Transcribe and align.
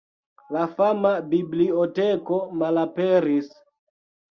La 0.53 0.63
fama 0.79 1.11
biblioteko 1.35 2.41
malaperis. 2.65 3.55